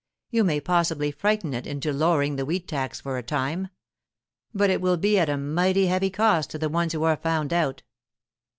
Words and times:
You 0.31 0.43
may 0.43 0.59
possibly 0.59 1.11
frighten 1.11 1.53
it 1.53 1.67
into 1.67 1.93
lowering 1.93 2.35
the 2.35 2.43
wheat 2.43 2.67
tax 2.67 2.99
for 2.99 3.19
a 3.19 3.21
time, 3.21 3.67
but 4.51 4.71
it 4.71 4.81
will 4.81 4.97
be 4.97 5.19
at 5.19 5.29
a 5.29 5.37
mighty 5.37 5.85
heavy 5.85 6.09
cost 6.09 6.49
to 6.49 6.57
the 6.57 6.69
ones 6.69 6.93
who 6.93 7.03
are 7.03 7.15
found 7.17 7.53
out. 7.53 7.83